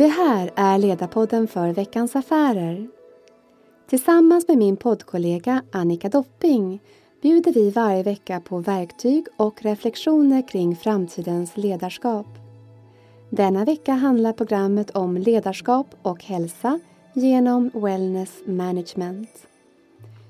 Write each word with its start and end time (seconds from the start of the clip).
Det 0.00 0.08
här 0.08 0.50
är 0.56 0.78
Ledarpodden 0.78 1.48
för 1.48 1.72
Veckans 1.72 2.16
Affärer. 2.16 2.88
Tillsammans 3.88 4.48
med 4.48 4.58
min 4.58 4.76
poddkollega 4.76 5.62
Annika 5.72 6.08
Dopping 6.08 6.80
bjuder 7.22 7.52
vi 7.52 7.70
varje 7.70 8.02
vecka 8.02 8.40
på 8.40 8.58
verktyg 8.58 9.26
och 9.36 9.62
reflektioner 9.62 10.48
kring 10.48 10.76
framtidens 10.76 11.56
ledarskap. 11.56 12.26
Denna 13.30 13.64
vecka 13.64 13.92
handlar 13.92 14.32
programmet 14.32 14.90
om 14.90 15.16
ledarskap 15.16 15.86
och 16.02 16.24
hälsa 16.24 16.80
genom 17.12 17.70
Wellness 17.74 18.40
Management. 18.46 19.46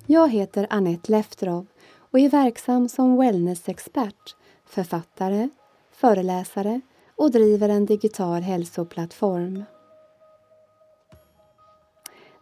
Jag 0.06 0.28
heter 0.28 0.66
Annette 0.70 1.12
Leftrov 1.12 1.66
och 1.96 2.18
är 2.18 2.28
verksam 2.28 2.88
som 2.88 3.16
wellnessexpert, 3.16 4.36
författare, 4.64 5.48
föreläsare 5.92 6.80
och 7.20 7.30
driver 7.30 7.68
en 7.68 7.86
digital 7.86 8.42
hälsoplattform. 8.42 9.64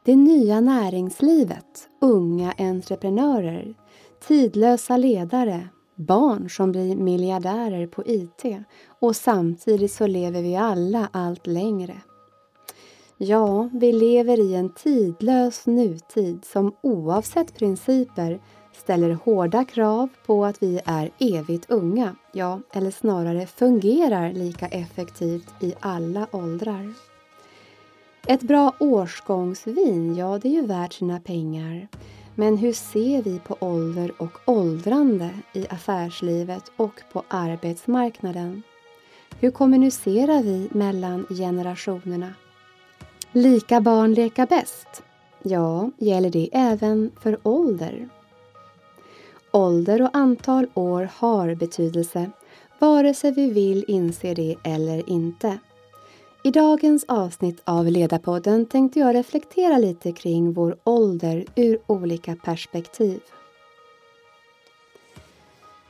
Det 0.04 0.16
nya 0.16 0.60
näringslivet, 0.60 1.88
unga 2.01 2.54
entreprenörer, 2.59 3.74
tidlösa 4.20 4.96
ledare, 4.96 5.68
barn 5.95 6.51
som 6.51 6.73
blir 6.73 6.96
miljardärer 6.96 7.87
på 7.87 8.02
IT 8.06 8.45
och 9.01 9.16
samtidigt 9.16 9.92
så 9.92 10.06
lever 10.06 10.42
vi 10.42 10.56
alla 10.56 11.09
allt 11.12 11.46
längre. 11.46 12.01
Ja, 13.16 13.68
vi 13.73 13.92
lever 13.92 14.40
i 14.40 14.54
en 14.54 14.74
tidlös 14.74 15.66
nutid 15.66 16.45
som 16.45 16.73
oavsett 16.82 17.54
principer 17.54 18.40
ställer 18.78 19.10
hårda 19.10 19.64
krav 19.64 20.09
på 20.27 20.45
att 20.45 20.62
vi 20.62 20.80
är 20.84 21.10
evigt 21.18 21.70
unga, 21.70 22.16
ja, 22.32 22.60
eller 22.73 22.90
snarare 22.90 23.46
fungerar 23.46 24.32
lika 24.32 24.66
effektivt 24.66 25.52
i 25.60 25.74
alla 25.80 26.26
åldrar. 26.30 26.95
Ett 28.26 28.43
bra 28.43 28.74
årsgångsvin, 28.80 30.16
ja, 30.16 30.38
det 30.43 30.49
är 30.49 30.52
ju 30.52 30.66
värt 30.66 30.93
sina 30.93 31.21
pengar. 31.21 31.88
Men 32.34 32.56
hur 32.56 32.73
ser 32.73 33.23
vi 33.23 33.38
på 33.38 33.56
ålder 33.60 34.12
och 34.18 34.38
åldrande 34.45 35.30
i 35.52 35.66
affärslivet 35.71 36.62
och 36.76 37.02
på 37.12 37.23
arbetsmarknaden? 37.29 38.62
Hur 39.40 39.51
kommunicerar 39.51 40.43
vi 40.43 40.68
mellan 40.73 41.26
generationerna? 41.30 42.34
Lika 43.32 43.80
barn 43.80 44.15
leka 44.15 44.46
bäst? 44.46 45.02
Ja, 45.43 45.90
gäller 45.99 46.30
det 46.30 46.49
även 46.52 47.10
för 47.21 47.38
ålder? 47.43 48.09
Ålder 49.52 50.02
och 50.02 50.10
antal 50.13 50.66
år 50.74 51.10
har 51.15 51.54
betydelse, 51.54 52.30
vare 52.79 53.15
sig 53.15 53.32
vi 53.32 53.51
vill 53.51 53.85
inse 53.88 54.35
det 54.35 54.57
eller 54.65 55.10
inte. 55.10 55.59
I 56.45 56.51
dagens 56.51 57.05
avsnitt 57.09 57.63
av 57.65 57.87
Ledarpodden 57.87 58.66
tänkte 58.66 58.99
jag 58.99 59.15
reflektera 59.15 59.79
lite 59.79 60.13
kring 60.13 60.52
vår 60.52 60.77
ålder 60.85 61.45
ur 61.57 61.79
olika 61.87 62.37
perspektiv. 62.37 63.21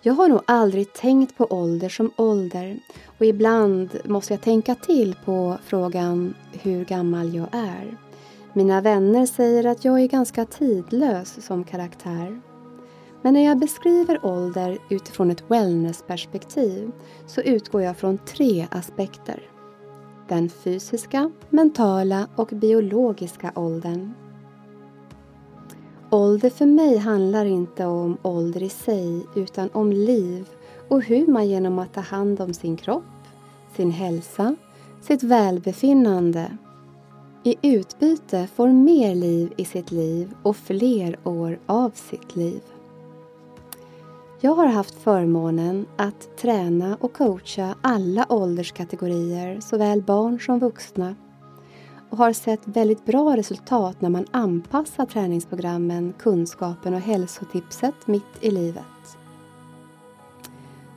Jag 0.03 0.15
har 0.15 0.29
nog 0.29 0.41
aldrig 0.47 0.93
tänkt 0.93 1.37
på 1.37 1.47
ålder 1.51 1.89
som 1.89 2.11
ålder 2.17 2.79
och 3.19 3.27
ibland 3.27 3.99
måste 4.05 4.33
jag 4.33 4.43
tänka 4.43 4.75
till 4.75 5.17
på 5.25 5.59
frågan 5.65 6.35
hur 6.53 6.85
gammal 6.85 7.35
jag 7.35 7.49
är. 7.53 7.97
Mina 8.53 8.81
vänner 8.81 9.27
säger 9.27 9.67
att 9.67 9.85
jag 9.85 10.01
är 10.01 10.07
ganska 10.07 10.45
tidlös 10.45 11.47
som 11.47 11.65
karaktär. 11.65 12.41
Men 13.23 13.35
när 13.35 13.45
jag 13.45 13.59
beskriver 13.59 14.27
ålder 14.27 14.79
utifrån 14.89 15.31
ett 15.31 15.51
wellnessperspektiv 15.51 16.91
så 17.27 17.41
utgår 17.41 17.83
jag 17.83 17.97
från 17.97 18.19
tre 18.19 18.67
aspekter. 18.71 19.43
Den 20.29 20.51
fysiska, 20.51 21.31
mentala 21.51 22.29
och 22.37 22.49
biologiska 22.49 23.53
åldern. 23.55 24.15
Ålder 26.11 26.51
för 26.51 26.67
mig 26.67 26.99
handlar 26.99 27.45
inte 27.45 27.85
om 27.87 28.17
ålder 28.23 28.63
i 28.63 28.69
sig 28.69 29.27
utan 29.35 29.71
om 29.73 29.93
liv 29.93 30.49
och 30.89 31.03
hur 31.03 31.27
man 31.27 31.49
genom 31.49 31.79
att 31.79 31.95
ta 31.95 32.01
hand 32.01 32.41
om 32.41 32.55
sin 32.55 32.77
kropp, 32.77 33.05
sin 33.77 33.91
hälsa, 33.91 34.57
sitt 35.01 35.23
välbefinnande 35.23 36.57
i 37.45 37.57
utbyte 37.63 38.49
får 38.55 38.69
mer 38.69 39.15
liv 39.15 39.53
i 39.57 39.65
sitt 39.65 39.91
liv 39.91 40.35
och 40.43 40.57
fler 40.57 41.19
år 41.25 41.59
av 41.67 41.91
sitt 41.91 42.37
liv. 42.37 42.61
Jag 44.41 44.55
har 44.55 44.67
haft 44.67 44.95
förmånen 44.95 45.87
att 45.97 46.37
träna 46.37 46.97
och 47.01 47.13
coacha 47.13 47.75
alla 47.81 48.27
ålderskategorier, 48.29 49.61
såväl 49.61 50.03
barn 50.03 50.41
som 50.41 50.59
vuxna 50.59 51.17
och 52.11 52.19
har 52.19 52.33
sett 52.33 52.61
väldigt 52.65 53.05
bra 53.05 53.37
resultat 53.37 54.01
när 54.01 54.09
man 54.09 54.27
anpassar 54.31 55.07
träningsprogrammen, 55.07 56.15
kunskapen 56.19 56.95
och 56.95 57.01
hälsotipset 57.01 58.07
mitt 58.07 58.25
i 58.41 58.51
livet. 58.51 59.19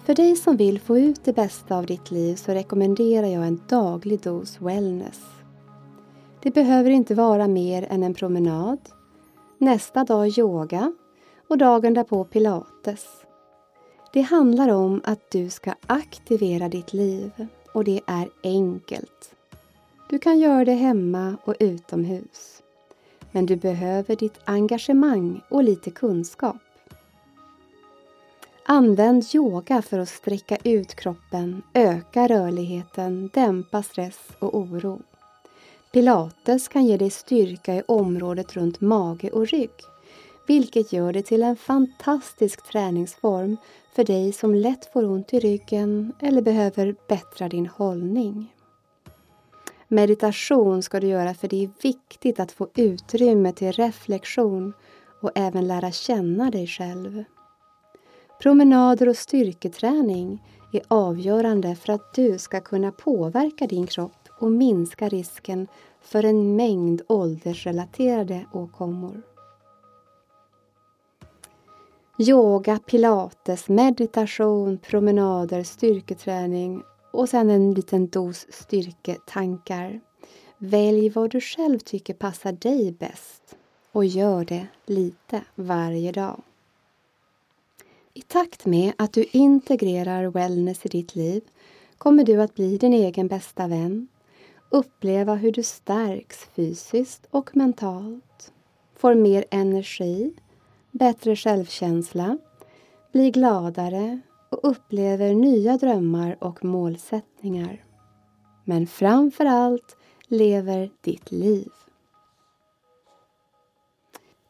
För 0.04 0.16
dig 0.16 0.36
som 0.36 0.58
vill 0.58 0.80
få 0.80 0.98
ut 0.98 1.24
det 1.24 1.34
bästa 1.34 1.78
av 1.78 1.86
ditt 1.86 2.12
liv 2.12 2.36
så 2.36 2.52
rekommenderar 2.52 3.28
jag 3.28 3.48
en 3.48 3.62
daglig 3.68 4.22
dos 4.22 4.62
wellness. 4.62 5.22
Det 6.42 6.52
behöver 6.52 6.90
inte 6.90 7.16
vara 7.16 7.48
mer 7.48 7.88
än 7.90 8.04
en 8.04 8.14
promenad, 8.14 8.80
nästa 9.58 10.04
dag 10.04 10.40
yoga 10.40 10.94
och 11.48 11.58
dagen 11.58 11.94
därpå 11.94 12.24
pilates. 12.24 13.21
Det 14.14 14.22
handlar 14.22 14.70
om 14.70 15.02
att 15.04 15.32
du 15.32 15.50
ska 15.50 15.74
aktivera 15.88 16.70
ditt 16.70 16.94
liv 16.94 17.48
och 17.74 17.84
det 17.84 18.02
är 18.08 18.30
enkelt. 18.44 19.36
Du 20.10 20.20
kan 20.20 20.40
göra 20.40 20.66
det 20.66 20.74
hemma 20.74 21.38
och 21.44 21.56
utomhus. 21.60 22.64
Men 23.32 23.46
du 23.46 23.56
behöver 23.56 24.16
ditt 24.16 24.40
engagemang 24.46 25.42
och 25.50 25.64
lite 25.64 25.92
kunskap. 25.92 26.56
Använd 28.66 29.26
yoga 29.34 29.82
för 29.82 30.00
att 30.00 30.10
sträcka 30.10 30.58
ut 30.64 30.96
kroppen, 30.96 31.62
öka 31.74 32.28
rörligheten, 32.28 33.30
dämpa 33.34 33.84
stress 33.84 34.20
och 34.40 34.58
oro. 34.58 35.02
Pilates 35.92 36.68
kan 36.68 36.86
ge 36.86 36.98
dig 36.98 37.10
styrka 37.10 37.76
i 37.76 37.84
området 37.88 38.56
runt 38.56 38.82
mage 38.82 39.30
och 39.30 39.48
rygg 39.48 39.72
vilket 40.52 40.94
gör 40.94 41.14
det 41.14 41.22
till 41.22 41.44
en 41.44 41.56
fantastisk 41.56 42.64
träningsform 42.64 43.58
för 43.94 44.04
dig 44.04 44.32
som 44.32 44.56
lätt 44.56 44.86
får 44.94 45.06
ont 45.06 45.34
i 45.34 45.40
ryggen 45.40 46.14
eller 46.20 46.42
behöver 46.42 46.96
bättra 47.08 47.50
din 47.50 47.68
hållning. 47.68 48.56
Meditation 49.88 50.84
ska 50.84 51.00
du 51.00 51.08
göra 51.08 51.34
för 51.34 51.48
det 51.48 51.64
är 51.64 51.70
viktigt 51.84 52.40
att 52.40 52.52
få 52.52 52.68
utrymme 52.76 53.52
till 53.54 53.72
reflektion 53.72 54.74
och 55.22 55.32
även 55.36 55.68
lära 55.68 55.92
känna 55.92 56.52
dig 56.52 56.68
själv. 56.68 57.24
Promenader 58.42 59.10
och 59.10 59.18
styrketräning 59.18 60.44
är 60.74 60.82
avgörande 60.88 61.76
för 61.76 61.94
att 61.94 62.14
du 62.14 62.38
ska 62.38 62.62
kunna 62.62 62.92
påverka 62.92 63.68
din 63.68 63.88
kropp 63.88 64.30
och 64.40 64.52
minska 64.52 65.10
risken 65.10 65.68
för 66.02 66.26
en 66.26 66.56
mängd 66.56 67.02
åldersrelaterade 67.08 68.46
åkommor. 68.54 69.31
Yoga, 72.22 72.80
pilates, 72.86 73.70
meditation, 73.70 74.78
promenader, 74.78 75.64
styrketräning 75.64 76.84
och 77.12 77.30
sen 77.30 77.50
en 77.50 77.74
liten 77.74 78.08
dos 78.08 78.48
styrketankar. 78.50 80.02
Välj 80.58 81.10
vad 81.10 81.32
du 81.32 81.42
själv 81.42 81.80
tycker 81.80 82.14
passar 82.14 82.52
dig 82.52 82.92
bäst 82.92 83.56
och 83.92 84.06
gör 84.06 84.46
det 84.46 84.68
lite 84.86 85.42
varje 85.56 86.12
dag. 86.12 86.42
I 88.14 88.22
takt 88.22 88.66
med 88.66 88.94
att 88.98 89.14
du 89.14 89.26
integrerar 89.32 90.28
wellness 90.28 90.86
i 90.86 90.90
ditt 90.90 91.16
liv 91.16 91.42
kommer 91.98 92.24
du 92.24 92.42
att 92.42 92.56
bli 92.56 92.78
din 92.78 92.94
egen 92.94 93.28
bästa 93.28 93.68
vän, 93.68 94.08
uppleva 94.70 95.36
hur 95.36 95.52
du 95.52 95.64
stärks 95.64 96.46
fysiskt 96.56 97.28
och 97.32 97.56
mentalt, 97.56 98.54
får 98.96 99.16
mer 99.16 99.46
energi 99.50 100.34
bättre 100.92 101.36
självkänsla, 101.36 102.38
blir 103.12 103.32
gladare 103.32 104.20
och 104.50 104.60
upplever 104.64 105.34
nya 105.34 105.78
drömmar 105.78 106.38
och 106.40 106.66
målsättningar. 106.66 107.84
Men 108.66 108.88
framför 108.88 109.46
allt 109.46 109.96
lever 110.28 110.90
ditt 111.02 111.32
liv. 111.32 111.70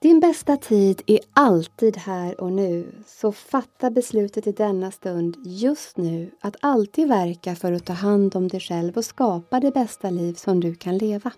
Din 0.02 0.20
bästa 0.20 0.58
tid 0.58 1.02
är 1.06 1.20
alltid 1.34 1.98
här 1.98 2.42
och 2.42 2.52
nu, 2.52 2.92
så 3.08 3.32
fatta 3.32 3.90
beslutet 3.90 4.48
i 4.48 4.52
denna 4.52 4.92
stund 4.92 5.38
just 5.46 5.98
nu 5.98 6.32
att 6.40 6.56
alltid 6.60 7.08
verka 7.08 7.56
för 7.56 7.72
att 7.72 7.86
ta 7.86 7.94
hand 7.94 8.36
om 8.36 8.48
dig 8.48 8.60
själv 8.60 8.98
och 8.98 9.06
skapa 9.06 9.60
det 9.60 9.72
bästa 9.72 10.10
liv 10.10 10.34
som 10.34 10.60
du 10.60 10.76
kan 10.76 10.98
leva. 10.98 11.32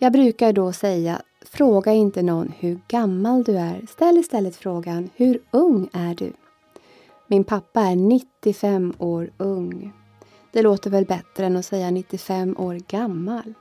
Jag 0.00 0.12
brukar 0.12 0.52
då 0.52 0.72
säga, 0.72 1.22
fråga 1.40 1.92
inte 1.92 2.22
någon 2.22 2.52
hur 2.58 2.80
gammal 2.88 3.42
du 3.42 3.56
är. 3.56 3.86
Ställ 3.90 4.18
istället 4.18 4.56
frågan, 4.56 5.10
hur 5.16 5.40
ung 5.50 5.88
är 5.92 6.14
du? 6.14 6.32
Min 7.26 7.44
pappa 7.44 7.80
är 7.80 7.96
95 7.96 8.94
år 8.98 9.30
ung. 9.38 9.92
Det 10.52 10.62
låter 10.62 10.90
väl 10.90 11.04
bättre 11.04 11.46
än 11.46 11.56
att 11.56 11.64
säga 11.64 11.90
95 11.90 12.56
år 12.58 12.74
gammal. 12.88 13.54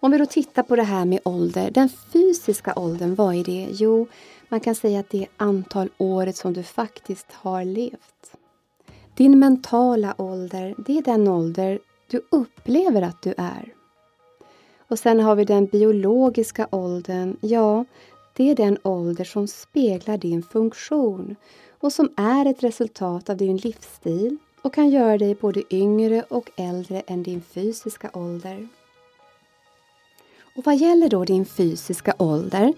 Om 0.00 0.10
vi 0.10 0.18
då 0.18 0.26
tittar 0.26 0.62
på 0.62 0.76
det 0.76 0.82
här 0.82 1.04
med 1.04 1.20
ålder, 1.24 1.70
den 1.70 1.88
fysiska 1.88 2.72
åldern, 2.76 3.14
vad 3.14 3.34
är 3.34 3.44
det? 3.44 3.68
Jo, 3.70 4.06
man 4.48 4.60
kan 4.60 4.74
säga 4.74 5.00
att 5.00 5.10
det 5.10 5.22
är 5.22 5.28
antal 5.36 5.88
året 5.98 6.36
som 6.36 6.52
du 6.52 6.62
faktiskt 6.62 7.32
har 7.32 7.64
levt. 7.64 8.36
Din 9.14 9.38
mentala 9.38 10.14
ålder, 10.18 10.74
det 10.86 10.98
är 10.98 11.02
den 11.02 11.28
ålder 11.28 11.78
du 12.10 12.20
upplever 12.30 13.02
att 13.02 13.22
du 13.22 13.34
är. 13.36 13.75
Och 14.88 14.98
sen 14.98 15.20
har 15.20 15.36
vi 15.36 15.44
den 15.44 15.66
biologiska 15.66 16.68
åldern. 16.70 17.36
Ja, 17.40 17.84
det 18.36 18.50
är 18.50 18.54
den 18.54 18.78
ålder 18.82 19.24
som 19.24 19.48
speglar 19.48 20.18
din 20.18 20.42
funktion 20.42 21.36
och 21.80 21.92
som 21.92 22.08
är 22.16 22.46
ett 22.46 22.62
resultat 22.62 23.30
av 23.30 23.36
din 23.36 23.56
livsstil 23.56 24.36
och 24.62 24.74
kan 24.74 24.90
göra 24.90 25.18
dig 25.18 25.34
både 25.34 25.74
yngre 25.74 26.22
och 26.22 26.50
äldre 26.56 27.00
än 27.00 27.22
din 27.22 27.42
fysiska 27.42 28.10
ålder. 28.12 28.68
Och 30.56 30.64
vad 30.64 30.76
gäller 30.76 31.08
då 31.08 31.24
din 31.24 31.46
fysiska 31.46 32.14
ålder 32.18 32.72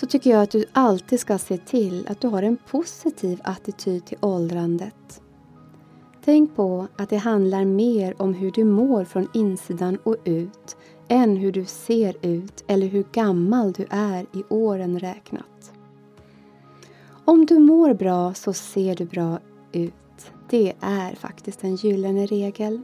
så 0.00 0.06
tycker 0.06 0.30
jag 0.30 0.42
att 0.42 0.50
du 0.50 0.64
alltid 0.72 1.20
ska 1.20 1.38
se 1.38 1.58
till 1.58 2.06
att 2.08 2.20
du 2.20 2.28
har 2.28 2.42
en 2.42 2.56
positiv 2.56 3.40
attityd 3.44 4.06
till 4.06 4.18
åldrandet. 4.20 5.20
Tänk 6.24 6.56
på 6.56 6.86
att 6.96 7.10
det 7.10 7.16
handlar 7.16 7.64
mer 7.64 8.22
om 8.22 8.34
hur 8.34 8.50
du 8.50 8.64
mår 8.64 9.04
från 9.04 9.28
insidan 9.34 9.98
och 10.02 10.16
ut 10.24 10.76
än 11.08 11.36
hur 11.36 11.52
du 11.52 11.64
ser 11.64 12.16
ut 12.22 12.64
eller 12.66 12.86
hur 12.86 13.04
gammal 13.12 13.72
du 13.72 13.86
är 13.90 14.26
i 14.32 14.44
åren 14.48 14.98
räknat. 14.98 15.72
Om 17.24 17.46
du 17.46 17.58
mår 17.58 17.94
bra 17.94 18.34
så 18.34 18.52
ser 18.52 18.94
du 18.94 19.04
bra 19.04 19.38
ut. 19.72 19.92
Det 20.50 20.72
är 20.80 21.14
faktiskt 21.14 21.64
en 21.64 21.76
gyllene 21.76 22.26
regel. 22.26 22.82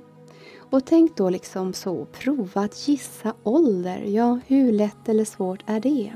Och 0.71 0.85
tänk 0.85 1.17
då 1.17 1.31
liksom 1.31 1.73
så, 1.73 2.05
prova 2.05 2.61
att 2.61 2.89
gissa 2.89 3.35
ålder. 3.43 4.03
Ja, 4.03 4.41
hur 4.47 4.73
lätt 4.73 5.09
eller 5.09 5.25
svårt 5.25 5.63
är 5.67 5.81
det? 5.81 6.13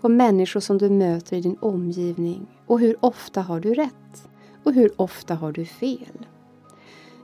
På 0.00 0.08
människor 0.08 0.60
som 0.60 0.78
du 0.78 0.90
möter 0.90 1.36
i 1.36 1.40
din 1.40 1.56
omgivning. 1.60 2.46
Och 2.66 2.80
hur 2.80 2.96
ofta 3.00 3.40
har 3.40 3.60
du 3.60 3.74
rätt? 3.74 4.28
Och 4.64 4.72
hur 4.72 4.92
ofta 4.96 5.34
har 5.34 5.52
du 5.52 5.64
fel? 5.64 6.26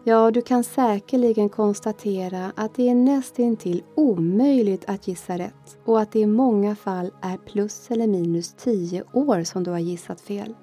Ja, 0.09 0.31
du 0.31 0.43
kan 0.43 0.65
säkerligen 0.65 1.49
konstatera 1.49 2.53
att 2.57 2.75
det 2.75 2.89
är 2.89 2.95
nästintill 2.95 3.83
omöjligt 3.95 4.85
att 4.87 5.09
gissa 5.09 5.39
rätt 5.39 5.79
och 5.85 6.01
att 6.01 6.13
det 6.13 6.19
i 6.19 6.27
många 6.27 6.77
fall 6.77 7.11
är 7.23 7.37
plus 7.37 7.91
eller 7.91 8.07
minus 8.07 8.53
10 8.53 9.05
år 9.13 9.45
som 9.45 9.65
du 9.65 9.71
har 9.71 9.79
gissat 9.79 10.21
fel. 10.21 10.55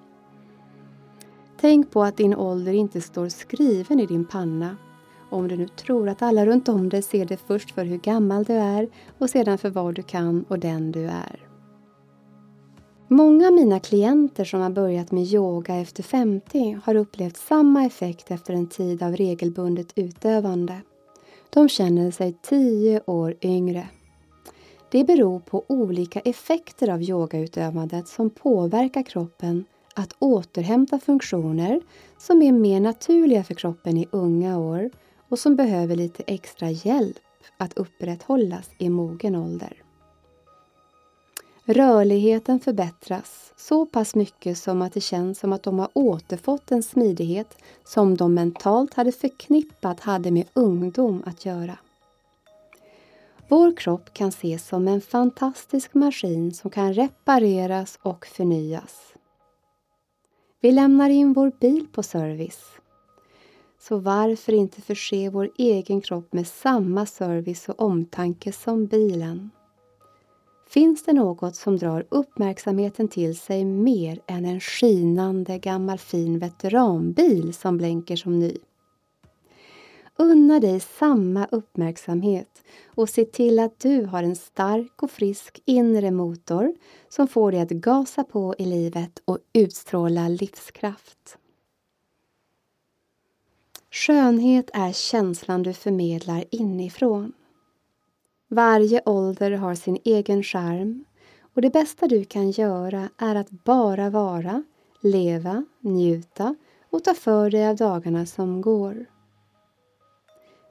Tänk 1.59 1.91
på 1.91 2.03
att 2.03 2.17
din 2.17 2.35
ålder 2.35 2.73
inte 2.73 3.01
står 3.01 3.29
skriven 3.29 3.99
i 3.99 4.05
din 4.05 4.25
panna. 4.25 4.77
Om 5.29 5.47
du 5.47 5.57
nu 5.57 5.67
tror 5.67 6.09
att 6.09 6.21
alla 6.21 6.45
runt 6.45 6.69
om 6.69 6.89
dig 6.89 7.01
ser 7.01 7.25
det 7.25 7.37
först 7.37 7.71
för 7.71 7.85
hur 7.85 7.97
gammal 7.97 8.43
du 8.43 8.53
är 8.53 8.89
och 9.17 9.29
sedan 9.29 9.57
för 9.57 9.69
vad 9.69 9.95
du 9.95 10.03
kan 10.03 10.45
och 10.47 10.59
den 10.59 10.91
du 10.91 11.05
är. 11.05 11.52
Många 13.13 13.47
av 13.47 13.53
mina 13.53 13.79
klienter 13.79 14.45
som 14.45 14.61
har 14.61 14.69
börjat 14.69 15.11
med 15.11 15.23
yoga 15.23 15.75
efter 15.75 16.03
50 16.03 16.79
har 16.83 16.95
upplevt 16.95 17.37
samma 17.37 17.85
effekt 17.85 18.31
efter 18.31 18.53
en 18.53 18.67
tid 18.67 19.03
av 19.03 19.15
regelbundet 19.15 19.87
utövande. 19.95 20.81
De 21.49 21.69
känner 21.69 22.11
sig 22.11 22.35
10 22.41 23.01
år 23.05 23.35
yngre. 23.41 23.87
Det 24.91 25.03
beror 25.03 25.39
på 25.39 25.63
olika 25.67 26.19
effekter 26.19 26.89
av 26.89 27.01
yogautövandet 27.01 28.07
som 28.07 28.29
påverkar 28.29 29.03
kroppen 29.03 29.65
att 29.95 30.15
återhämta 30.19 30.99
funktioner 30.99 31.81
som 32.17 32.41
är 32.41 32.51
mer 32.51 32.79
naturliga 32.79 33.43
för 33.43 33.53
kroppen 33.53 33.97
i 33.97 34.07
unga 34.11 34.59
år 34.59 34.89
och 35.29 35.39
som 35.39 35.55
behöver 35.55 35.95
lite 35.95 36.23
extra 36.27 36.69
hjälp 36.69 37.19
att 37.57 37.77
upprätthållas 37.77 38.69
i 38.77 38.89
mogen 38.89 39.35
ålder. 39.35 39.82
Rörligheten 41.65 42.59
förbättras 42.59 43.53
så 43.57 43.85
pass 43.85 44.15
mycket 44.15 44.57
som 44.57 44.81
att 44.81 44.93
det 44.93 45.01
känns 45.01 45.39
som 45.39 45.53
att 45.53 45.63
de 45.63 45.79
har 45.79 45.89
återfått 45.93 46.71
en 46.71 46.83
smidighet 46.83 47.57
som 47.83 48.17
de 48.17 48.33
mentalt 48.33 48.93
hade 48.93 49.11
förknippat 49.11 49.99
hade 49.99 50.31
med 50.31 50.47
ungdom 50.53 51.23
att 51.25 51.45
göra. 51.45 51.77
Vår 53.47 53.77
kropp 53.77 54.13
kan 54.13 54.29
ses 54.29 54.67
som 54.67 54.87
en 54.87 55.01
fantastisk 55.01 55.93
maskin 55.93 56.53
som 56.53 56.71
kan 56.71 56.93
repareras 56.93 57.99
och 58.01 58.25
förnyas. 58.25 59.13
Vi 60.61 60.71
lämnar 60.71 61.09
in 61.09 61.33
vår 61.33 61.51
bil 61.59 61.87
på 61.91 62.03
service. 62.03 62.63
Så 63.79 63.97
varför 63.97 64.53
inte 64.53 64.81
förse 64.81 65.29
vår 65.29 65.49
egen 65.57 66.01
kropp 66.01 66.33
med 66.33 66.47
samma 66.47 67.05
service 67.05 67.69
och 67.69 67.81
omtanke 67.81 68.51
som 68.51 68.85
bilen? 68.85 69.49
Finns 70.73 71.03
det 71.03 71.13
något 71.13 71.55
som 71.55 71.77
drar 71.77 72.05
uppmärksamheten 72.09 73.07
till 73.07 73.37
sig 73.37 73.65
mer 73.65 74.19
än 74.27 74.45
en 74.45 74.59
skinande 74.59 75.59
gammal 75.59 75.97
fin 75.97 76.39
veteranbil 76.39 77.53
som 77.53 77.77
blänker 77.77 78.15
som 78.15 78.39
ny? 78.39 78.57
Unna 80.15 80.59
dig 80.59 80.79
samma 80.79 81.45
uppmärksamhet 81.51 82.63
och 82.85 83.09
se 83.09 83.25
till 83.25 83.59
att 83.59 83.79
du 83.79 84.05
har 84.05 84.23
en 84.23 84.35
stark 84.35 85.03
och 85.03 85.11
frisk 85.11 85.61
inre 85.65 86.11
motor 86.11 86.75
som 87.09 87.27
får 87.27 87.51
dig 87.51 87.61
att 87.61 87.69
gasa 87.69 88.23
på 88.23 88.55
i 88.57 88.65
livet 88.65 89.21
och 89.25 89.37
utstråla 89.53 90.27
livskraft. 90.27 91.37
Skönhet 93.91 94.69
är 94.73 94.91
känslan 94.91 95.63
du 95.63 95.73
förmedlar 95.73 96.43
inifrån. 96.51 97.33
Varje 98.53 99.01
ålder 99.05 99.51
har 99.51 99.75
sin 99.75 99.97
egen 100.03 100.43
charm 100.43 101.05
och 101.55 101.61
det 101.61 101.69
bästa 101.69 102.07
du 102.07 102.25
kan 102.25 102.51
göra 102.51 103.09
är 103.17 103.35
att 103.35 103.49
bara 103.49 104.09
vara, 104.09 104.63
leva, 105.01 105.65
njuta 105.79 106.55
och 106.89 107.03
ta 107.03 107.13
för 107.13 107.49
dig 107.49 107.67
av 107.67 107.75
dagarna 107.75 108.25
som 108.25 108.61
går. 108.61 109.05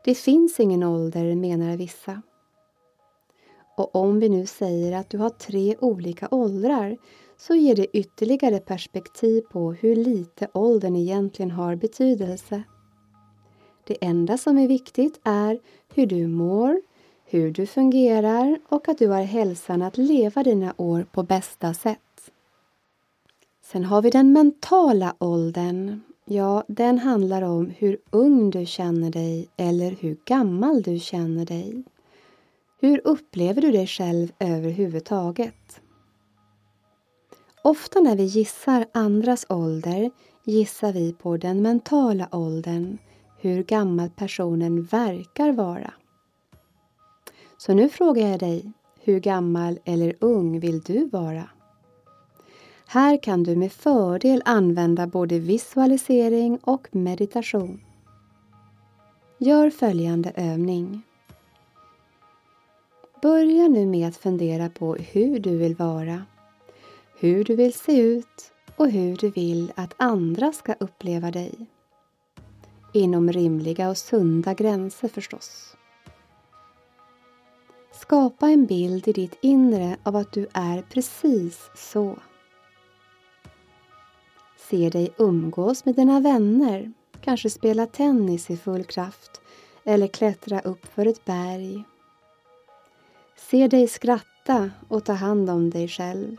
Det 0.04 0.14
finns 0.14 0.60
ingen 0.60 0.82
ålder, 0.82 1.34
menar 1.34 1.76
vissa. 1.76 2.22
Och 3.76 3.96
om 3.96 4.20
vi 4.20 4.28
nu 4.28 4.46
säger 4.46 4.96
att 4.96 5.10
du 5.10 5.18
har 5.18 5.30
tre 5.30 5.76
olika 5.80 6.28
åldrar 6.30 6.96
så 7.36 7.54
ger 7.54 7.76
det 7.76 7.96
ytterligare 7.96 8.58
perspektiv 8.58 9.40
på 9.40 9.72
hur 9.72 9.96
lite 9.96 10.48
åldern 10.54 10.96
egentligen 10.96 11.50
har 11.50 11.76
betydelse. 11.76 12.62
Det 13.86 14.04
enda 14.04 14.38
som 14.38 14.58
är 14.58 14.68
viktigt 14.68 15.20
är 15.24 15.60
hur 15.94 16.06
du 16.06 16.26
mår, 16.26 16.80
hur 17.32 17.50
du 17.50 17.66
fungerar 17.66 18.58
och 18.68 18.88
att 18.88 18.98
du 18.98 19.08
har 19.08 19.22
hälsan 19.22 19.82
att 19.82 19.98
leva 19.98 20.42
dina 20.42 20.74
år 20.76 21.06
på 21.12 21.22
bästa 21.22 21.74
sätt. 21.74 22.30
Sen 23.62 23.84
har 23.84 24.02
vi 24.02 24.10
den 24.10 24.32
mentala 24.32 25.14
åldern. 25.18 26.00
Ja, 26.24 26.64
den 26.68 26.98
handlar 26.98 27.42
om 27.42 27.72
hur 27.78 27.98
ung 28.10 28.50
du 28.50 28.66
känner 28.66 29.10
dig 29.10 29.48
eller 29.56 29.90
hur 29.90 30.16
gammal 30.24 30.82
du 30.82 30.98
känner 30.98 31.46
dig. 31.46 31.82
Hur 32.80 33.00
upplever 33.04 33.62
du 33.62 33.70
dig 33.70 33.86
själv 33.86 34.32
överhuvudtaget? 34.38 35.80
Ofta 37.62 38.00
när 38.00 38.16
vi 38.16 38.24
gissar 38.24 38.86
andras 38.92 39.46
ålder 39.48 40.10
gissar 40.44 40.92
vi 40.92 41.12
på 41.12 41.36
den 41.36 41.62
mentala 41.62 42.28
åldern, 42.32 42.98
hur 43.38 43.62
gammal 43.62 44.10
personen 44.10 44.82
verkar 44.82 45.52
vara. 45.52 45.92
Så 47.66 47.74
nu 47.74 47.88
frågar 47.88 48.28
jag 48.28 48.40
dig, 48.40 48.72
hur 49.00 49.20
gammal 49.20 49.78
eller 49.84 50.14
ung 50.20 50.60
vill 50.60 50.80
du 50.80 51.08
vara? 51.08 51.48
Här 52.86 53.22
kan 53.22 53.42
du 53.42 53.56
med 53.56 53.72
fördel 53.72 54.42
använda 54.44 55.06
både 55.06 55.38
visualisering 55.38 56.58
och 56.62 56.88
meditation. 56.90 57.80
Gör 59.38 59.70
följande 59.70 60.32
övning. 60.36 61.02
Börja 63.22 63.68
nu 63.68 63.86
med 63.86 64.08
att 64.08 64.16
fundera 64.16 64.68
på 64.68 64.94
hur 64.94 65.38
du 65.38 65.56
vill 65.56 65.74
vara, 65.74 66.22
hur 67.18 67.44
du 67.44 67.56
vill 67.56 67.74
se 67.74 68.00
ut 68.00 68.52
och 68.76 68.90
hur 68.90 69.16
du 69.16 69.30
vill 69.30 69.72
att 69.74 69.94
andra 69.96 70.52
ska 70.52 70.72
uppleva 70.72 71.30
dig. 71.30 71.66
Inom 72.92 73.32
rimliga 73.32 73.90
och 73.90 73.98
sunda 73.98 74.54
gränser 74.54 75.08
förstås. 75.08 75.76
Skapa 78.02 78.48
en 78.48 78.66
bild 78.66 79.08
i 79.08 79.12
ditt 79.12 79.38
inre 79.40 79.96
av 80.02 80.16
att 80.16 80.32
du 80.32 80.46
är 80.52 80.82
precis 80.82 81.70
så. 81.74 82.18
Se 84.56 84.90
dig 84.90 85.14
umgås 85.18 85.84
med 85.84 85.94
dina 85.94 86.20
vänner, 86.20 86.92
kanske 87.20 87.50
spela 87.50 87.86
tennis 87.86 88.50
i 88.50 88.56
full 88.56 88.84
kraft 88.84 89.40
eller 89.84 90.06
klättra 90.06 90.60
upp 90.60 90.86
för 90.86 91.06
ett 91.06 91.24
berg. 91.24 91.84
Se 93.36 93.68
dig 93.68 93.88
skratta 93.88 94.70
och 94.88 95.04
ta 95.04 95.12
hand 95.12 95.50
om 95.50 95.70
dig 95.70 95.88
själv. 95.88 96.36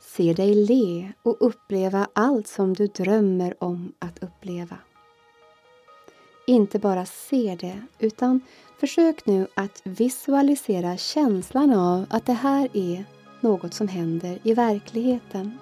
Se 0.00 0.32
dig 0.32 0.54
le 0.54 1.12
och 1.22 1.36
uppleva 1.40 2.08
allt 2.12 2.48
som 2.48 2.74
du 2.74 2.86
drömmer 2.86 3.54
om 3.64 3.92
att 3.98 4.22
uppleva. 4.22 4.76
inte 6.46 6.78
bara 6.78 7.06
se 7.06 7.56
det 7.60 7.82
utan 7.98 8.40
försök 8.84 9.26
nu 9.26 9.46
att 9.54 9.80
visualisera 9.84 10.96
känslan 10.96 11.72
av 11.72 12.06
att 12.10 12.26
det 12.26 12.32
här 12.32 12.68
är 12.72 13.04
något 13.40 13.74
som 13.74 13.88
händer 13.88 14.38
i 14.42 14.54
verkligheten. 14.54 15.58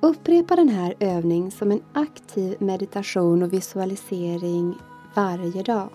Upprepa 0.00 0.56
den 0.56 0.68
här 0.68 0.94
övningen 1.00 1.50
som 1.50 1.72
en 1.72 1.82
aktiv 1.92 2.56
meditation 2.58 3.42
och 3.42 3.52
visualisering 3.52 4.74
varje 5.14 5.62
dag. 5.62 5.88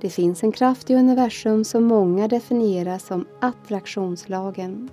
Det 0.00 0.10
finns 0.10 0.42
en 0.42 0.52
kraft 0.52 0.90
i 0.90 0.94
universum 0.94 1.64
som 1.64 1.84
många 1.84 2.28
definierar 2.28 2.98
som 2.98 3.26
attraktionslagen. 3.40 4.90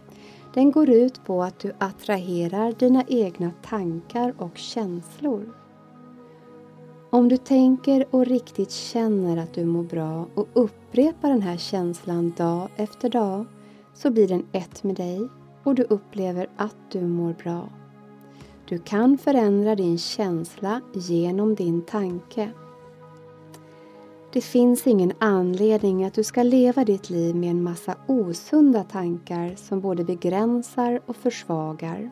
Den 0.53 0.71
går 0.71 0.89
ut 0.89 1.25
på 1.25 1.43
att 1.43 1.59
du 1.59 1.73
attraherar 1.77 2.71
dina 2.71 3.03
egna 3.07 3.51
tankar 3.61 4.33
och 4.37 4.57
känslor. 4.57 5.60
Om 7.13 7.29
du 7.29 7.37
tänker 7.37 8.05
och 8.11 8.25
riktigt 8.25 8.71
känner 8.71 9.37
att 9.37 9.53
du 9.53 9.65
mår 9.65 9.83
bra 9.83 10.25
och 10.35 10.47
upprepar 10.53 11.29
den 11.29 11.41
här 11.41 11.57
känslan 11.57 12.33
dag 12.37 12.69
efter 12.75 13.09
dag 13.09 13.45
så 13.93 14.11
blir 14.11 14.27
den 14.27 14.45
ett 14.51 14.83
med 14.83 14.95
dig 14.95 15.27
och 15.63 15.75
du 15.75 15.83
upplever 15.83 16.47
att 16.55 16.75
du 16.91 17.01
mår 17.01 17.33
bra. 17.43 17.69
Du 18.69 18.79
kan 18.79 19.17
förändra 19.17 19.75
din 19.75 19.97
känsla 19.97 20.81
genom 20.93 21.55
din 21.55 21.81
tanke. 21.81 22.49
Det 24.33 24.41
finns 24.41 24.87
ingen 24.87 25.13
anledning 25.19 26.05
att 26.05 26.13
du 26.13 26.23
ska 26.23 26.43
leva 26.43 26.85
ditt 26.85 27.09
liv 27.09 27.35
med 27.35 27.49
en 27.49 27.63
massa 27.63 27.95
osunda 28.07 28.83
tankar 28.83 29.55
som 29.55 29.81
både 29.81 30.03
begränsar 30.03 31.01
och 31.05 31.15
försvagar. 31.15 32.11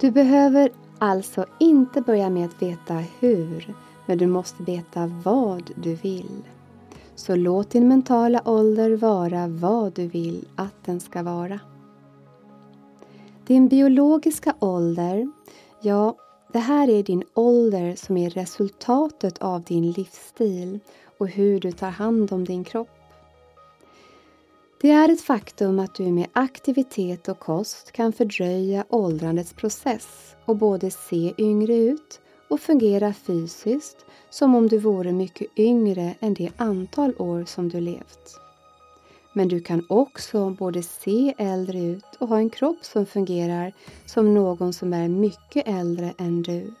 Du 0.00 0.10
behöver 0.10 0.70
alltså 1.00 1.46
inte 1.58 2.00
börja 2.00 2.30
med 2.30 2.44
att 2.44 2.62
veta 2.62 2.94
hur, 2.94 3.74
men 4.06 4.18
du 4.18 4.26
måste 4.26 4.62
veta 4.62 5.06
vad 5.24 5.70
du 5.76 5.94
vill. 5.94 6.42
Så 7.14 7.36
låt 7.36 7.70
din 7.70 7.88
mentala 7.88 8.42
ålder 8.44 8.96
vara 8.96 9.48
vad 9.48 9.92
du 9.92 10.06
vill 10.06 10.48
att 10.56 10.84
den 10.84 11.00
ska 11.00 11.22
vara. 11.22 11.60
Din 13.46 13.68
biologiska 13.68 14.54
ålder, 14.58 15.32
ja, 15.80 16.16
det 16.52 16.58
här 16.58 16.88
är 16.88 17.02
din 17.02 17.24
ålder 17.34 17.94
som 17.94 18.16
är 18.16 18.30
resultatet 18.30 19.38
av 19.38 19.62
din 19.62 19.90
livsstil 19.90 20.80
och 21.18 21.28
hur 21.28 21.60
du 21.60 21.72
tar 21.72 21.90
hand 21.90 22.32
om 22.32 22.44
din 22.44 22.64
kropp. 22.64 22.99
Det 24.82 24.90
är 24.90 25.08
ett 25.12 25.20
faktum 25.20 25.78
att 25.78 25.94
du 25.94 26.12
med 26.12 26.26
aktivitet 26.32 27.28
och 27.28 27.38
kost 27.38 27.92
kan 27.92 28.12
fördröja 28.12 28.84
åldrandets 28.88 29.52
process 29.52 30.36
och 30.44 30.56
både 30.56 30.90
se 30.90 31.34
yngre 31.38 31.76
ut 31.76 32.20
och 32.50 32.60
fungera 32.60 33.12
fysiskt 33.12 33.96
som 34.30 34.54
om 34.54 34.68
du 34.68 34.78
vore 34.78 35.12
mycket 35.12 35.58
yngre 35.58 36.14
än 36.20 36.34
det 36.34 36.50
antal 36.56 37.14
år 37.18 37.44
som 37.44 37.68
du 37.68 37.80
levt. 37.80 38.38
Men 39.32 39.48
du 39.48 39.60
kan 39.60 39.86
också 39.88 40.50
både 40.50 40.82
se 40.82 41.34
äldre 41.38 41.80
ut 41.80 42.16
och 42.18 42.28
ha 42.28 42.38
en 42.38 42.50
kropp 42.50 42.84
som 42.84 43.06
fungerar 43.06 43.72
som 44.06 44.34
någon 44.34 44.72
som 44.72 44.92
är 44.92 45.08
mycket 45.08 45.68
äldre 45.68 46.14
än 46.18 46.42
du. 46.42 46.74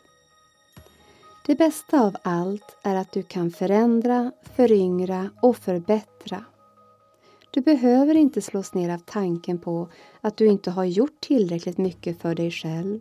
Det 1.46 1.54
bästa 1.54 2.00
av 2.00 2.16
allt 2.22 2.76
är 2.82 2.94
att 2.94 3.12
du 3.12 3.22
kan 3.22 3.50
förändra, 3.50 4.32
föryngra 4.56 5.30
och 5.42 5.56
förbättra. 5.56 6.44
Du 7.50 7.60
behöver 7.60 8.14
inte 8.14 8.42
slås 8.42 8.74
ner 8.74 8.94
av 8.94 8.98
tanken 8.98 9.58
på 9.58 9.88
att 10.20 10.36
du 10.36 10.46
inte 10.46 10.70
har 10.70 10.84
gjort 10.84 11.20
tillräckligt 11.20 11.78
mycket 11.78 12.20
för 12.20 12.34
dig 12.34 12.50
själv, 12.50 13.00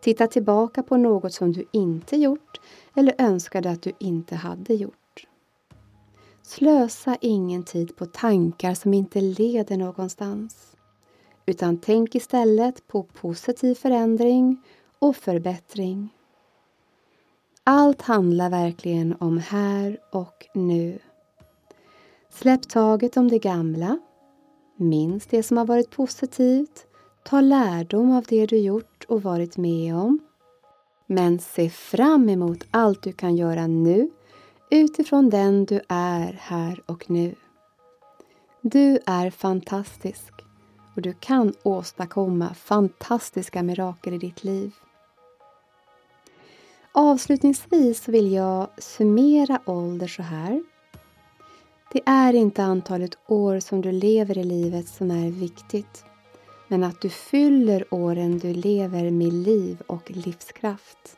titta 0.00 0.26
tillbaka 0.26 0.82
på 0.82 0.96
något 0.96 1.32
som 1.32 1.52
du 1.52 1.64
inte 1.72 2.16
gjort 2.16 2.60
eller 2.94 3.14
önskade 3.18 3.70
att 3.70 3.82
du 3.82 3.92
inte 3.98 4.34
hade 4.34 4.74
gjort. 4.74 5.26
Slösa 6.42 7.16
ingen 7.20 7.62
tid 7.62 7.96
på 7.96 8.06
tankar 8.06 8.74
som 8.74 8.94
inte 8.94 9.20
leder 9.20 9.76
någonstans. 9.76 10.76
Utan 11.46 11.78
tänk 11.78 12.14
istället 12.14 12.86
på 12.86 13.02
positiv 13.02 13.74
förändring 13.74 14.62
och 14.98 15.16
förbättring. 15.16 16.08
Allt 17.64 18.02
handlar 18.02 18.50
verkligen 18.50 19.16
om 19.20 19.38
här 19.38 19.98
och 20.12 20.46
nu. 20.54 20.98
Släpp 22.40 22.68
taget 22.68 23.16
om 23.16 23.28
det 23.28 23.38
gamla. 23.38 23.98
Minns 24.76 25.26
det 25.26 25.42
som 25.42 25.56
har 25.56 25.64
varit 25.64 25.90
positivt. 25.90 26.86
Ta 27.24 27.40
lärdom 27.40 28.12
av 28.12 28.24
det 28.28 28.46
du 28.46 28.56
gjort 28.58 29.04
och 29.08 29.22
varit 29.22 29.56
med 29.56 29.96
om. 29.96 30.18
Men 31.06 31.38
se 31.38 31.70
fram 31.70 32.28
emot 32.28 32.64
allt 32.70 33.02
du 33.02 33.12
kan 33.12 33.36
göra 33.36 33.66
nu 33.66 34.10
utifrån 34.70 35.30
den 35.30 35.64
du 35.64 35.80
är 35.88 36.38
här 36.40 36.82
och 36.86 37.10
nu. 37.10 37.34
Du 38.60 38.98
är 39.06 39.30
fantastisk 39.30 40.32
och 40.96 41.02
du 41.02 41.12
kan 41.12 41.54
åstadkomma 41.62 42.54
fantastiska 42.54 43.62
mirakel 43.62 44.14
i 44.14 44.18
ditt 44.18 44.44
liv. 44.44 44.72
Avslutningsvis 46.92 48.08
vill 48.08 48.32
jag 48.32 48.68
summera 48.78 49.60
ålder 49.66 50.06
så 50.06 50.22
här. 50.22 50.62
Det 51.92 52.00
är 52.06 52.32
inte 52.32 52.62
antalet 52.62 53.18
år 53.26 53.60
som 53.60 53.80
du 53.80 53.92
lever 53.92 54.38
i 54.38 54.44
livet 54.44 54.88
som 54.88 55.10
är 55.10 55.30
viktigt, 55.30 56.04
men 56.68 56.84
att 56.84 57.00
du 57.00 57.08
fyller 57.08 57.94
åren 57.94 58.38
du 58.38 58.54
lever 58.54 59.10
med 59.10 59.32
liv 59.32 59.82
och 59.86 60.10
livskraft. 60.10 61.16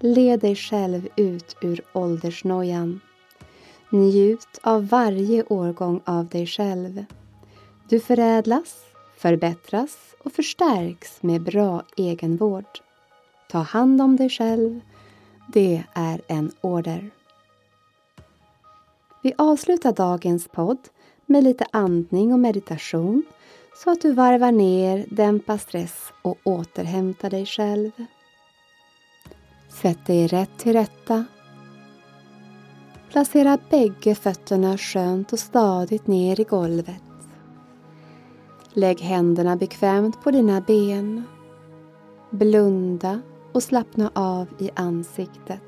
Led 0.00 0.40
dig 0.40 0.56
själv 0.56 1.08
ut 1.16 1.56
ur 1.62 1.82
åldersnojan. 1.92 3.00
Njut 3.90 4.58
av 4.62 4.88
varje 4.88 5.44
årgång 5.44 6.00
av 6.04 6.28
dig 6.28 6.46
själv. 6.46 7.04
Du 7.88 8.00
förädlas, 8.00 8.76
förbättras 9.16 9.98
och 10.24 10.32
förstärks 10.32 11.22
med 11.22 11.42
bra 11.42 11.82
egenvård. 11.96 12.78
Ta 13.50 13.58
hand 13.58 14.02
om 14.02 14.16
dig 14.16 14.30
själv. 14.30 14.80
Det 15.48 15.84
är 15.94 16.20
en 16.26 16.52
order. 16.60 17.10
Vi 19.22 19.32
avslutar 19.38 19.92
dagens 19.92 20.48
podd 20.48 20.88
med 21.26 21.44
lite 21.44 21.66
andning 21.72 22.32
och 22.32 22.38
meditation 22.38 23.22
så 23.84 23.90
att 23.90 24.00
du 24.00 24.12
varvar 24.12 24.52
ner, 24.52 25.06
dämpar 25.10 25.58
stress 25.58 26.12
och 26.22 26.38
återhämtar 26.44 27.30
dig 27.30 27.46
själv. 27.46 27.90
Sätt 29.68 30.06
dig 30.06 30.26
rätt 30.26 30.58
till 30.58 30.72
rätta. 30.72 31.24
Placera 33.10 33.58
bägge 33.70 34.14
fötterna 34.14 34.78
skönt 34.78 35.32
och 35.32 35.38
stadigt 35.38 36.06
ner 36.06 36.40
i 36.40 36.44
golvet. 36.44 37.02
Lägg 38.72 39.00
händerna 39.00 39.56
bekvämt 39.56 40.22
på 40.22 40.30
dina 40.30 40.60
ben. 40.60 41.24
Blunda 42.30 43.20
och 43.52 43.62
slappna 43.62 44.10
av 44.14 44.46
i 44.58 44.70
ansiktet. 44.74 45.67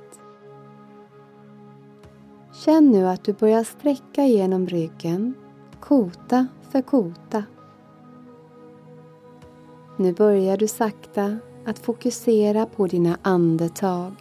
Känn 2.64 2.90
nu 2.90 3.07
att 3.07 3.25
du 3.25 3.33
börjar 3.33 3.64
sträcka 3.64 4.26
genom 4.26 4.67
ryggen, 4.67 5.35
kota 5.81 6.47
för 6.71 6.83
kota. 6.83 7.45
Nu 9.97 10.12
börjar 10.12 10.57
du 10.57 10.69
sakta 10.69 11.38
att 11.67 11.79
fokusera 11.79 12.67
på 12.67 12.87
dina 12.87 13.19
andetag. 13.23 14.12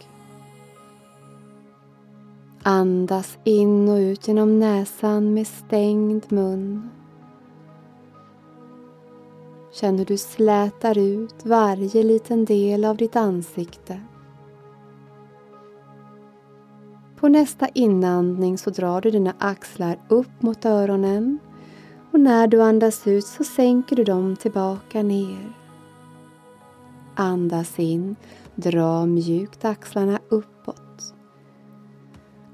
Andas 2.62 3.38
in 3.44 3.88
och 3.88 3.96
ut 3.96 4.28
genom 4.28 4.58
näsan 4.58 5.34
med 5.34 5.46
stängd 5.46 6.32
mun. 6.32 6.90
Känn 9.72 9.98
hur 9.98 10.06
du 10.06 10.18
slätar 10.18 10.98
ut 10.98 11.46
varje 11.46 12.02
liten 12.02 12.44
del 12.44 12.84
av 12.84 12.96
ditt 12.96 13.16
ansikte. 13.16 14.00
På 17.20 17.28
nästa 17.28 17.68
inandning 17.68 18.58
så 18.58 18.70
drar 18.70 19.00
du 19.00 19.10
dina 19.10 19.34
axlar 19.38 19.98
upp 20.08 20.42
mot 20.42 20.64
öronen 20.64 21.38
och 22.12 22.20
när 22.20 22.46
du 22.46 22.62
andas 22.62 23.06
ut 23.06 23.26
så 23.26 23.44
sänker 23.44 23.96
du 23.96 24.04
dem 24.04 24.36
tillbaka 24.36 25.02
ner. 25.02 25.52
Andas 27.14 27.78
in, 27.78 28.16
dra 28.54 29.06
mjukt 29.06 29.64
axlarna 29.64 30.20
uppåt. 30.28 31.14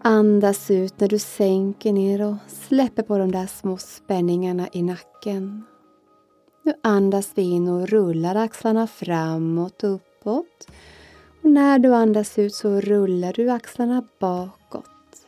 Andas 0.02 0.70
ut 0.70 1.00
när 1.00 1.08
du 1.08 1.18
sänker 1.18 1.92
ner 1.92 2.22
och 2.22 2.36
släpper 2.46 3.02
på 3.02 3.18
de 3.18 3.32
där 3.32 3.46
små 3.46 3.76
spänningarna 3.76 4.68
i 4.72 4.82
nacken. 4.82 5.64
Nu 6.62 6.74
andas 6.82 7.32
vi 7.34 7.42
in 7.42 7.68
och 7.68 7.88
rullar 7.88 8.34
axlarna 8.34 8.86
framåt 8.86 9.84
och 9.84 9.94
uppåt. 9.94 10.68
Och 11.46 11.52
när 11.52 11.78
du 11.78 11.94
andas 11.94 12.38
ut 12.38 12.54
så 12.54 12.80
rullar 12.80 13.32
du 13.32 13.50
axlarna 13.50 14.04
bakåt. 14.18 15.26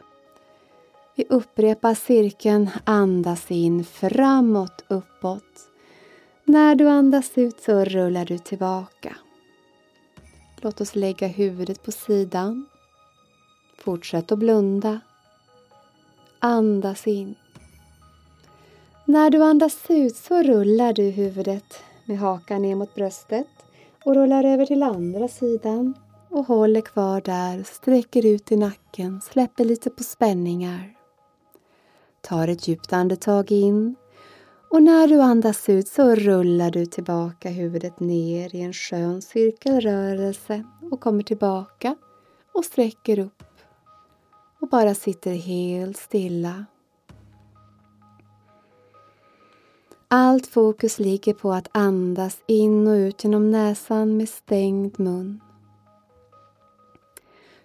Vi 1.15 1.25
upprepar 1.29 1.95
cirkeln, 1.95 2.71
andas 2.85 3.51
in 3.51 3.85
framåt, 3.85 4.85
uppåt. 4.89 5.71
När 6.45 6.75
du 6.75 6.89
andas 6.89 7.39
ut 7.39 7.61
så 7.61 7.85
rullar 7.85 8.25
du 8.25 8.39
tillbaka. 8.39 9.17
Låt 10.57 10.81
oss 10.81 10.97
lägga 10.97 11.27
huvudet 11.27 11.83
på 11.83 11.93
sidan. 11.93 12.67
Fortsätt 13.79 14.33
att 14.33 14.39
blunda. 14.39 15.01
Andas 16.39 17.07
in. 17.07 17.35
När 19.05 19.31
du 19.31 19.43
andas 19.43 19.79
ut 19.89 20.17
så 20.17 20.43
rullar 20.43 20.93
du 20.93 21.03
huvudet 21.03 21.83
med 22.05 22.19
hakan 22.19 22.63
ner 22.63 22.75
mot 22.75 22.95
bröstet 22.95 23.49
och 24.05 24.15
rullar 24.15 24.45
över 24.45 24.67
till 24.67 24.83
andra 24.83 25.29
sidan 25.29 25.95
och 26.31 26.47
håller 26.47 26.81
kvar 26.81 27.21
där, 27.21 27.63
sträcker 27.63 28.27
ut 28.27 28.53
i 28.53 28.57
nacken, 28.57 29.21
släpper 29.21 29.65
lite 29.65 29.91
på 29.91 30.03
spänningar. 30.03 30.95
Tar 32.21 32.49
ett 32.49 32.69
djupt 32.69 32.93
andetag 32.93 33.53
in 33.53 33.97
och 34.71 34.83
när 34.83 35.09
du 35.09 35.21
andas 35.21 35.69
ut 35.69 35.89
så 35.89 36.15
rullar 36.15 36.71
du 36.71 36.87
tillbaka 36.87 37.49
huvudet 37.49 38.01
ner 38.01 38.55
i 38.55 38.61
en 38.61 38.73
skön 38.73 39.23
cirkelrörelse 39.23 40.65
och 40.91 41.01
kommer 41.01 41.23
tillbaka 41.23 41.97
och 42.55 42.65
sträcker 42.65 43.19
upp 43.19 43.43
och 44.61 44.69
bara 44.69 44.95
sitter 44.95 45.35
helt 45.35 45.97
stilla. 45.97 46.65
Allt 50.09 50.47
fokus 50.47 50.99
ligger 50.99 51.35
på 51.35 51.53
att 51.53 51.69
andas 51.73 52.39
in 52.47 52.87
och 52.87 52.93
ut 52.93 53.25
genom 53.25 53.51
näsan 53.51 54.17
med 54.17 54.29
stängd 54.29 55.01
mun. 55.01 55.41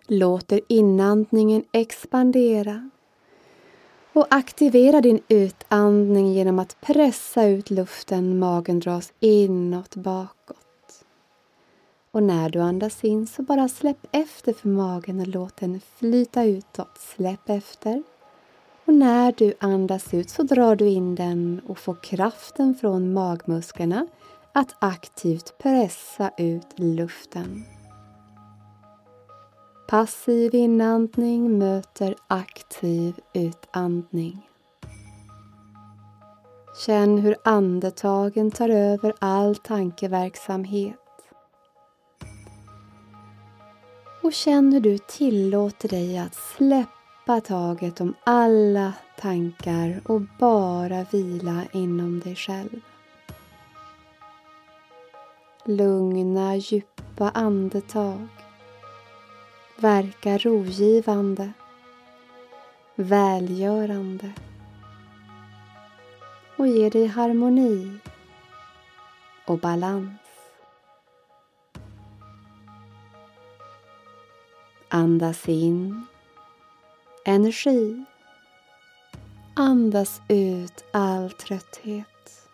Låter 0.07 0.61
inandningen 0.67 1.63
expandera 1.71 2.89
och 4.13 4.27
aktivera 4.29 5.01
din 5.01 5.19
utandning 5.27 6.33
genom 6.33 6.59
att 6.59 6.81
pressa 6.81 7.45
ut 7.45 7.69
luften, 7.69 8.39
magen 8.39 8.79
dras 8.79 9.13
inåt 9.19 9.95
bakåt. 9.95 11.05
Och 12.11 12.23
när 12.23 12.49
du 12.49 12.59
andas 12.59 13.03
in 13.03 13.27
så 13.27 13.41
bara 13.41 13.67
släpp 13.67 14.07
efter 14.11 14.53
för 14.53 14.69
magen 14.69 15.19
och 15.19 15.27
låt 15.27 15.57
den 15.57 15.81
flyta 15.97 16.43
utåt. 16.43 16.97
Släpp 17.15 17.49
efter. 17.49 18.03
Och 18.85 18.93
när 18.93 19.33
du 19.37 19.53
andas 19.59 20.13
ut 20.13 20.29
så 20.29 20.43
drar 20.43 20.75
du 20.75 20.89
in 20.89 21.15
den 21.15 21.61
och 21.67 21.77
får 21.77 21.97
kraften 22.03 22.75
från 22.75 23.13
magmusklerna 23.13 24.07
att 24.53 24.75
aktivt 24.79 25.57
pressa 25.57 26.31
ut 26.37 26.67
luften. 26.75 27.63
Passiv 29.87 30.55
inandning 30.55 31.57
möter 31.57 32.15
aktiv 32.27 33.19
utandning. 33.33 34.49
Känn 36.85 37.17
hur 37.17 37.35
andetagen 37.43 38.51
tar 38.51 38.69
över 38.69 39.13
all 39.19 39.55
tankeverksamhet. 39.55 40.99
Och 44.21 44.33
känn 44.33 44.73
hur 44.73 44.79
du 44.79 44.97
tillåter 44.97 45.89
dig 45.89 46.17
att 46.17 46.35
släppa 46.35 47.41
taget 47.41 48.01
om 48.01 48.13
alla 48.23 48.93
tankar 49.19 50.01
och 50.05 50.21
bara 50.39 51.05
vila 51.11 51.63
inom 51.71 52.19
dig 52.19 52.35
själv. 52.35 52.79
Lugna, 55.65 56.55
djupa 56.55 57.29
andetag 57.29 58.27
verka 59.83 60.37
rogivande, 60.37 61.51
välgörande 62.95 64.31
och 66.57 66.67
ger 66.67 66.89
dig 66.91 67.07
harmoni 67.07 67.97
och 69.45 69.59
balans. 69.59 70.19
Andas 74.89 75.49
in 75.49 76.05
energi. 77.25 78.05
Andas 79.53 80.21
ut 80.27 80.85
all 80.91 81.31
trötthet. 81.31 82.47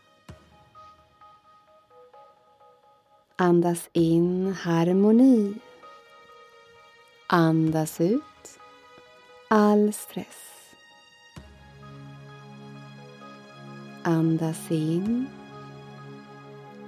Andas 3.35 3.89
in 3.93 4.53
harmoni. 4.53 5.59
Andas 7.31 8.01
ut 8.01 8.23
all 9.49 9.93
stress. 9.93 10.71
Andas 14.03 14.71
in 14.71 15.25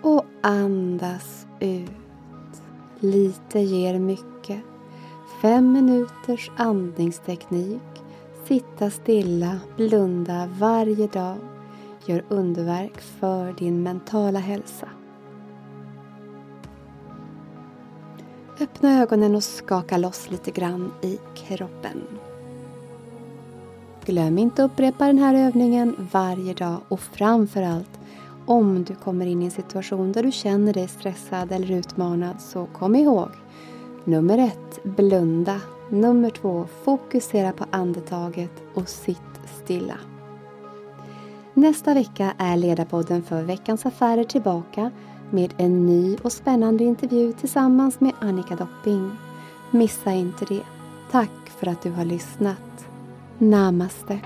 och 0.01 0.25
andas 0.41 1.47
ut. 1.60 1.91
Lite 2.99 3.60
ger 3.60 3.99
mycket. 3.99 4.62
Fem 5.41 5.71
minuters 5.71 6.51
andningsteknik. 6.58 8.04
Sitta 8.45 8.89
stilla, 8.89 9.60
blunda 9.75 10.49
varje 10.60 11.08
dag 11.08 11.38
gör 12.06 12.23
underverk 12.30 13.01
för 13.01 13.54
din 13.54 13.84
mentala 13.84 14.39
hälsa. 14.39 14.88
Öppna 18.71 19.01
ögonen 19.01 19.36
och 19.36 19.43
skaka 19.43 19.97
loss 19.97 20.31
lite 20.31 20.51
grann 20.51 20.91
i 21.01 21.19
kroppen. 21.36 22.03
Glöm 24.05 24.38
inte 24.38 24.63
att 24.63 24.71
upprepa 24.71 25.07
den 25.07 25.17
här 25.17 25.36
övningen 25.36 26.07
varje 26.12 26.53
dag 26.53 26.77
och 26.88 26.99
framförallt 26.99 27.99
om 28.45 28.84
du 28.84 28.95
kommer 28.95 29.25
in 29.25 29.41
i 29.41 29.45
en 29.45 29.51
situation 29.51 30.12
där 30.12 30.23
du 30.23 30.31
känner 30.31 30.73
dig 30.73 30.88
stressad 30.88 31.51
eller 31.51 31.71
utmanad 31.71 32.41
så 32.41 32.65
kom 32.65 32.95
ihåg 32.95 33.29
Nummer 34.05 34.38
ett, 34.38 34.84
blunda. 34.84 35.62
Nummer 35.89 36.29
två, 36.29 36.67
fokusera 36.84 37.51
på 37.51 37.65
andetaget 37.71 38.63
och 38.73 38.89
sitt 38.89 39.17
stilla. 39.63 39.97
Nästa 41.53 41.93
vecka 41.93 42.34
är 42.38 42.57
Ledarpodden 42.57 43.23
för 43.23 43.43
Veckans 43.43 43.86
Affärer 43.86 44.23
tillbaka 44.23 44.91
med 45.32 45.54
en 45.58 45.86
ny 45.86 46.17
och 46.22 46.32
spännande 46.32 46.84
intervju 46.84 47.34
tillsammans 47.34 48.00
med 48.00 48.13
Annika 48.20 48.56
Dopping. 48.56 49.12
Missa 49.72 50.12
inte 50.12 50.46
det. 50.46 50.63
Tack 51.12 51.50
för 51.60 51.67
att 51.67 51.82
du 51.84 51.91
har 51.91 52.06
lyssnat. 52.06 52.86
Namaste. 53.38 54.20